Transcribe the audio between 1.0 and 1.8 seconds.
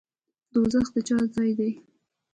چا ځای دی؟